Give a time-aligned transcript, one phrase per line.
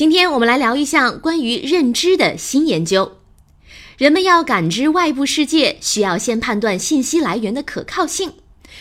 [0.00, 3.18] 今天我们来聊一项关于认知的新研究。
[3.98, 8.32] 人们要感知外部世界，需要先判断信息来源的可靠性。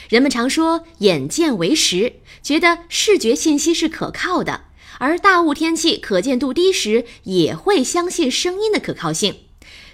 [0.07, 4.61] 人们常说“眼见为实”，觉得视觉信息是可靠的；
[4.97, 9.35] 而大雾天气可见度低时，也会相信声音的可靠性。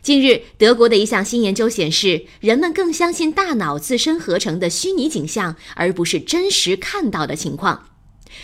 [0.03, 7.94] 近日，德国的一项新研究显示，人们更相信大脑自身合成的虚拟景象，而不是真实看到的情况。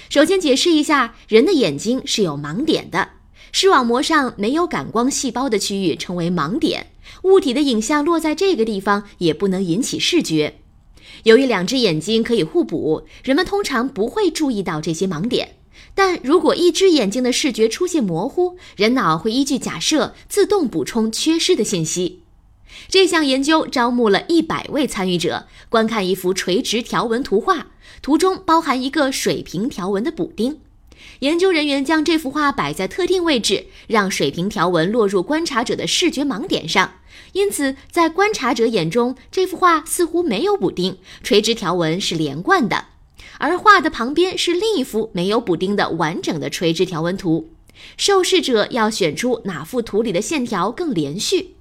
[0.09, 3.09] 首先，解释一下，人的眼睛是有盲点的，
[3.51, 6.87] 视网膜上没有感光细胞的区域称为盲点，
[7.23, 10.55] 物体的影像落在这个地方也不能引起视觉。
[11.23, 15.55] 由于两只眼睛可以互补，人们通常不会注意到这些盲点。
[15.93, 22.23] 但如果一只眼睛的视觉出现模糊，人脑会依据假设自动补充缺失的信息。
[22.87, 27.67] 这项研究招募了一百位参与者，观看一幅垂直条纹图画，
[28.01, 30.59] 图中包含一个水平条纹的补丁。
[31.19, 36.95] 研究人员将这幅画摆在特定位置，让水平条纹落入观察者的视觉盲点上。
[37.33, 42.85] 因此，在观察者眼中，这幅画似乎没有补丁，垂直条纹是连贯的。
[43.37, 47.49] 而画的旁边是另一幅没有补丁的完整的垂直条纹图，
[47.97, 51.55] 受试者要选出哪幅图里的线条更连续。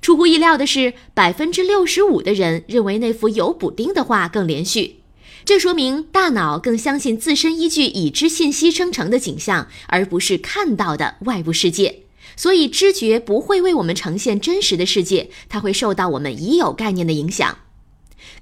[0.00, 5.00] 出乎意料的是，百分之六十五的人认为那幅有补丁的画更连续，
[5.44, 12.00] 这说明大脑更相信自身依据已知信息生成的景象，而不是看到的外部世界。
[12.36, 17.58] 所以，知觉不会为我们呈现真实的世界，它会受到我们已有概念的影响。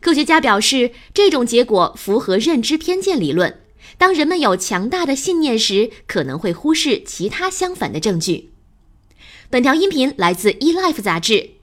[0.00, 3.58] 科学家表示，这种结果符合认知偏见理论。
[3.96, 8.50] 当人们有强大的信念时，可能会忽视其他相反的证据。
[9.50, 11.57] 本条音频来自《eLife》杂志。